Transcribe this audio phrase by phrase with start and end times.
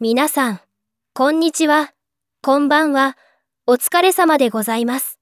[0.00, 0.60] 皆さん、
[1.12, 1.92] こんにちは、
[2.40, 3.16] こんばんは、
[3.66, 5.18] お疲れ様でございます。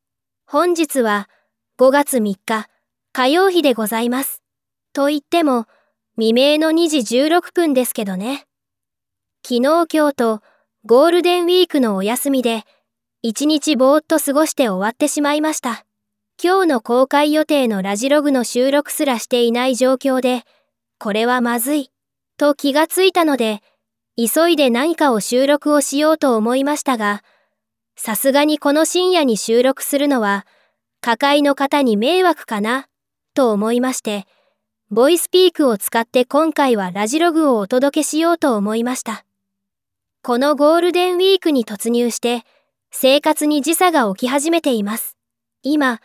[0.47, 1.31] 本日は
[1.79, 2.69] 5月3日、
[3.15, 4.43] 火曜日でございます。
[4.93, 5.65] と言っても、
[6.19, 8.47] 未明の2時16分ですけどね。
[9.43, 10.43] 昨日今日と
[10.85, 12.65] ゴールデンウィークのお休みで、
[13.23, 15.87] 一日ぼーっと過ごして終わってしまいました。
[16.39, 20.43] 今日の公開予定のラジログの収録すらしていない状況で、
[20.99, 21.91] これはまずい、
[22.37, 23.63] と気がついたので、
[24.19, 27.23] 急いで何かを収録をしようと思いましたが、
[27.97, 30.47] さすがにこの深夜に収録するのは、
[31.03, 32.89] 家会の方に迷惑かな、
[33.35, 34.27] と思いまして、
[34.91, 39.27] ボイスピークを使って今回はラジログをお届けしようと思いました。
[40.23, 42.45] このゴールデンウィークに突入して、
[42.91, 45.17] 生活に時差が起き始めています。
[45.63, 46.01] 今、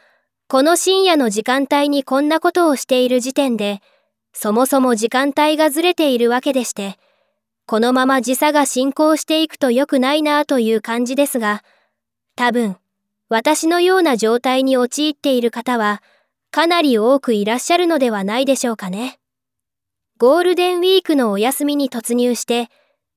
[0.50, 3.82] この深夜の時間帯にこんなことをしている時点で、
[4.34, 6.98] そもそも時間帯がずれているわけでして、
[7.72, 11.64] このまま時差が進行していくと良くないなという感じですが、
[12.36, 12.76] 多分、
[13.30, 16.04] 私のような状態に陥っている方は、
[16.52, 19.20] かなり多くいらっしゃるのではないでしょうかね。
[20.18, 22.68] ゴールデンウィークのお休みに突入して、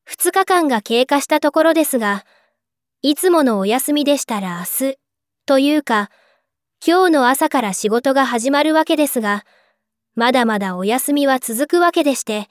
[0.08, 2.24] 2日間が経過したところですが、
[3.02, 4.98] いつものお休みでしたら明日、
[5.46, 6.11] というか、
[6.86, 9.44] 今日の朝から仕事が始まるわけですが、
[10.14, 12.48] まだまだお休みは続くわけでして、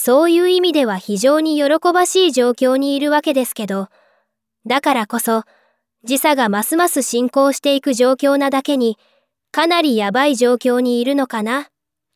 [0.00, 3.88] そういう意味では非常に喜ばしい状況にいるわけですけど、
[4.64, 5.42] だからこそ、
[6.04, 8.96] 時差がますます進行していく状況なだけに、
[9.50, 11.66] かなりやばい状況にいるのかな、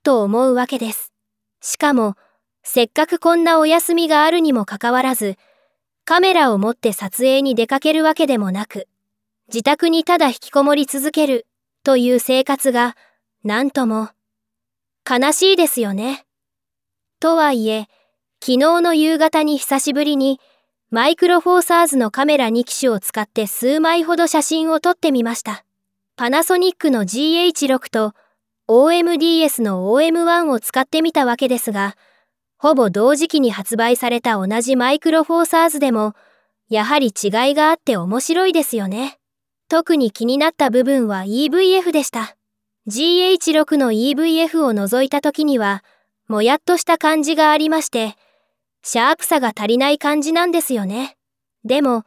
[0.05, 1.13] と思うわけです。
[1.61, 2.15] しかも、
[2.63, 5.37] せっかくこんなお休みがあるにもかかわらず、
[6.05, 8.87] カメラを持って撮影に出かけるわけでもなく、
[9.49, 11.49] 自宅にただ引きこもり続ける
[11.83, 12.97] という生活が、
[13.43, 14.11] なんとも、
[15.05, 16.27] 悲しいですよね。
[17.23, 17.87] とはいえ、
[18.41, 20.41] 昨日の夕方に久しぶりに、
[20.91, 25.65] マイクロフォーサーズのカメラ2機種を使って数枚ほど写真を撮ってみました。
[26.17, 28.15] パナソニックの GH6 と
[28.69, 31.97] OMDS の OM1 を使ってみたわけですが、
[32.59, 36.17] ほぼ同時期に発売された同じマイクロフォーサーズでも、
[36.69, 39.21] やはり違いがあって面白いですよね。
[39.69, 42.35] 特に気になった部分は EVF でした。
[42.89, 45.85] GH6 の EVF を除いた時には、
[46.33, 48.17] もやっとした感じがありまして、
[48.83, 51.19] シャープさが足りない感じなんですよね。
[51.63, 52.05] でも、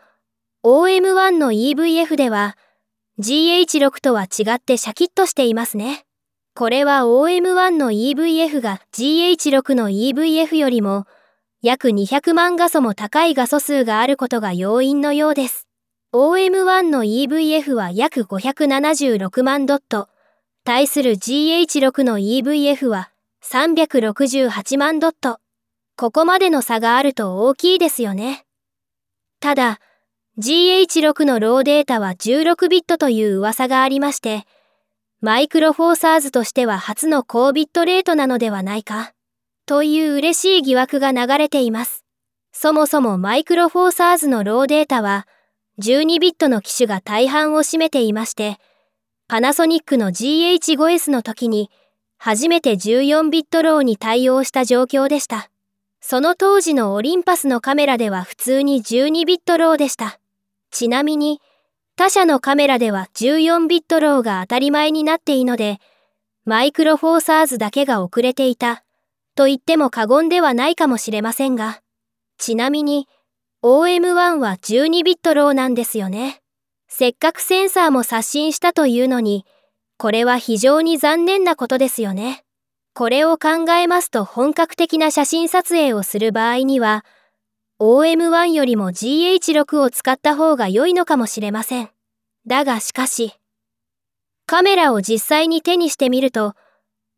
[0.65, 2.57] OM1 の EVF では、
[3.19, 6.05] GH6 とは違ってシャキッとしていますね。
[6.55, 11.05] これは OM1 の EVF が GH6 の EVF よりも
[11.61, 15.67] 約200万画素も高い画素数があることが要因のようです。
[16.13, 20.09] OM1 の EVF は約576万ドット、
[20.63, 23.11] 対する GH6 の EVF は
[23.47, 25.37] 368万ドット。
[25.97, 28.43] ここまでの差があると大きいですよね。
[29.39, 29.79] ただ、
[30.39, 34.45] GH6 のローデータは16ビットという噂がありまして、
[35.21, 39.13] マイクロフォーサーズとしては初の高ビットレートなのではないか、
[39.67, 42.03] という嬉しい疑惑が流れています。
[42.51, 45.27] そもそもマイクロフォーサーズのローデータは、
[45.83, 48.57] 12ビットの機種が大半を占めていまして、
[49.27, 51.69] パナソニックの GH5S の時に
[52.17, 55.49] 初めて14ビットローに対応した状況でした。
[56.01, 60.19] その当時のオリンパスのカメラでは普通に12ビットローでした。
[60.71, 61.41] ちなみに、
[61.95, 65.79] 他社のカメラでは14ビットローが当たり前になっていいので、
[66.43, 68.83] マイクロフォーサーズだけが遅れていた、
[69.35, 71.81] と言っても過言ではないかもしれませんが、
[72.37, 73.07] ちなみに、
[73.63, 76.41] OM1 は12ビットローなんですよね。
[76.87, 79.45] せっかくセンサーも刷新したというのに、
[79.97, 82.43] これは非常に残念なことですよね。
[82.93, 87.05] これを考えますと本格的な写真撮影をする場合には、
[87.79, 91.89] OM1 よりも GH6 を使った方が良いのかもしれません。
[92.47, 93.33] だがしかし、
[94.45, 96.53] カメラを実際に手にしてみると、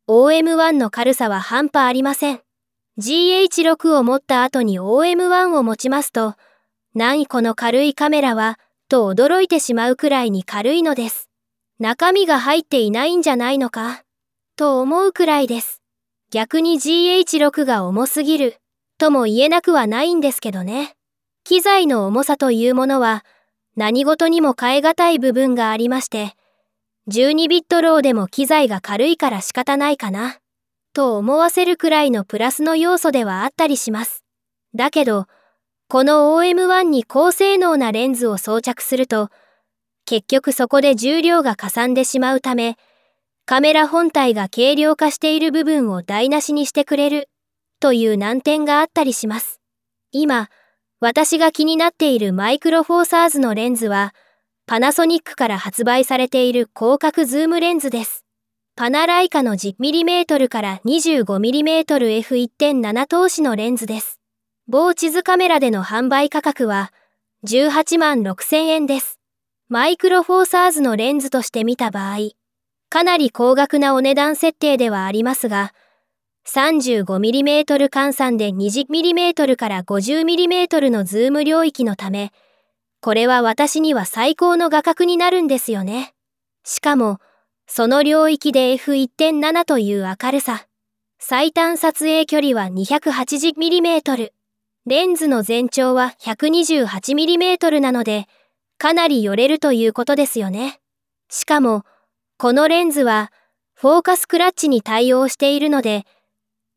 [0.08, 2.42] OM1 の軽さは半端ありません。
[3.00, 6.36] GH6 を持った後に OM1 を持ちますと、
[6.96, 8.58] 何この軽いカメラは、
[8.90, 11.27] と驚いてしまうくらいに軽いのです。
[11.80, 14.02] 中身が入っていないんじゃないのか、
[14.56, 15.84] と思うくらいです。
[16.32, 18.58] 逆に GH6 が重すぎる、
[18.98, 20.96] とも言えなくはないんですけどね。
[21.44, 23.24] 機材の重さというものは、
[23.76, 26.34] 何事にも変え難い部分がありまして、
[27.10, 30.40] 12ビットローでも機材が軽いから仕方ないかな。
[30.94, 34.24] と思わせるくらいのプラスの要素ではあったりします。
[34.74, 35.28] だけど、
[35.90, 39.30] この OM1 に高性能なレンズを装着すると、
[40.08, 42.78] 結局そこで重量がかさんでしまうため、
[43.46, 47.30] カメラ本体が軽量化している部分を台無しにしてくれる
[47.82, 49.60] という難点があったりします。
[50.14, 50.48] 今、
[51.02, 54.16] 私が気になっているマイクロフォーサーズのレンズは、
[54.66, 58.24] パナソニックから発売されている広角ズームレンズです。
[58.78, 64.22] パナライカの 10mm から 25mmF1.7 通しのレンズです。
[64.70, 66.94] 某地図カメラでの販売価格は
[67.46, 69.20] 18万6000円です。
[69.70, 72.30] マイクロフォーサーズのレンズとして見た場合、
[72.90, 75.74] かなり高額なお値段設定ではありますが、
[76.48, 82.32] 35mm 換算で 20mm から 50mm のズーム領域のため、
[83.02, 86.14] これは私には最高の画角になるんですよね。
[86.64, 87.20] しかも、
[87.68, 90.66] その領域で F1.7 という明るさ。
[91.20, 94.32] 最短撮影距離は 280mm。
[94.86, 98.30] レンズの全長は 128mm なので、
[98.78, 100.80] かなり寄れるということですよね。
[101.30, 101.84] しかも、
[102.38, 103.32] このレンズは、
[103.74, 106.06] フォーカスクラッチに対応しているので、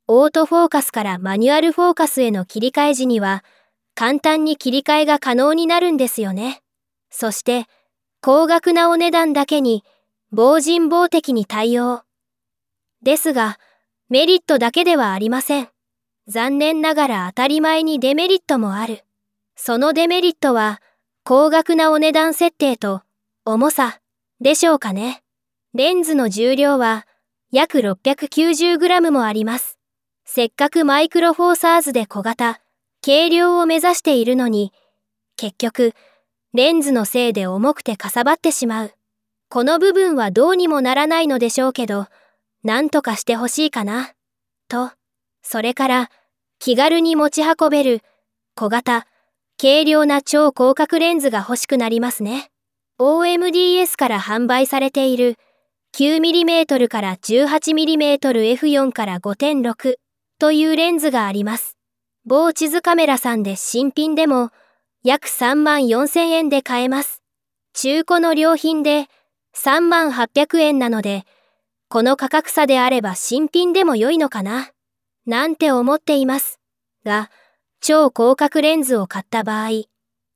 [0.06, 3.44] オートフォーカスからマニュアルフォーカスへの切り替え時には、
[3.94, 6.62] 簡単に切り替えが可能になるんですよね。
[7.10, 7.66] そして、
[8.22, 9.84] 高額なお値段だけに、
[10.32, 12.02] 防人防的に対応。
[13.02, 13.58] ですが、
[14.08, 15.68] メリットだけではありません。
[16.26, 19.04] 残念ながら当たり前にデメリットもある。
[19.54, 20.80] そのデメリットは、
[21.24, 23.02] 高額なお値段設定と、
[23.44, 24.00] 重さ、
[24.40, 25.22] でしょうかね。
[25.74, 27.06] レンズの重量は、
[27.52, 29.78] 約 690g もあります。
[30.24, 32.60] せっかくマイクロフォーサーズで小型、
[33.04, 34.72] 軽量を目指しているのに、
[35.36, 35.94] 結局、
[36.54, 38.92] レンズのせいで重くてかさばってしまう。
[39.48, 42.06] この部分はどうにもならないのでしょうけど、
[42.64, 44.14] なんとかしてほしいかな。
[44.68, 44.90] と、
[45.42, 46.10] それから、
[46.58, 48.02] 気軽に持ち運べる、
[48.54, 49.06] 小型、
[49.60, 52.50] 軽量な超広角レンズが欲しくなりますね。
[52.98, 55.36] OMDS から販売されている
[55.94, 59.96] 9mm から 18mmF4 から5.6
[60.38, 61.76] というレンズがあります。
[62.24, 64.48] 某地図カメラさんで新品でも
[65.04, 67.22] 約3万4000円で買えます。
[67.74, 69.08] 中古の良品で
[69.54, 71.24] 3万800円なので、
[71.90, 74.70] この価格差であれば新品でも良いのかな、
[75.26, 76.60] なんて思っています。
[77.04, 77.30] が、
[77.80, 79.84] 超広角レンズを買った場合、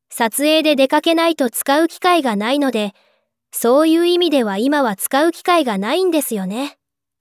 [0.09, 2.95] 撮影で出かけないと使う機会がないので、
[3.53, 6.79] そういう意味では今は使う機会がないんですよね。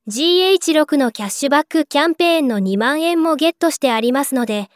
[0.09, 4.69] GH6 のキャッシュバックキャンペーンの2万円もゲットしてありますので、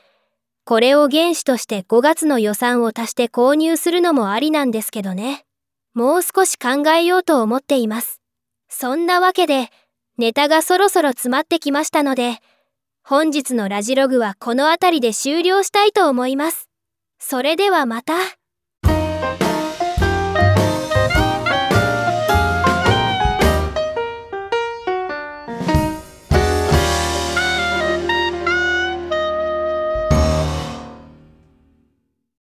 [0.66, 5.46] これを原資として5月の予算を足して購入するのもありなんですけどね。
[5.94, 8.22] もう少し考えようと思っています。
[8.70, 9.70] そんなわけで、
[10.18, 12.40] ネタがそろそろ詰まってきましたので、
[13.10, 16.68] 本日のラジログはこの辺りで終了したいと思います。
[17.20, 18.37] それではまた。